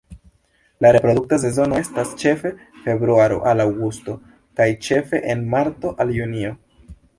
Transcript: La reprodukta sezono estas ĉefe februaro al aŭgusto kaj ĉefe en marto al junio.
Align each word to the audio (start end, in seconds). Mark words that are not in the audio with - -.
La 0.85 0.89
reprodukta 0.95 1.37
sezono 1.43 1.77
estas 1.81 2.13
ĉefe 2.23 2.53
februaro 2.87 3.39
al 3.53 3.63
aŭgusto 3.67 4.17
kaj 4.61 4.69
ĉefe 4.89 5.23
en 5.35 5.47
marto 5.55 5.95
al 6.07 6.19
junio. 6.19 6.59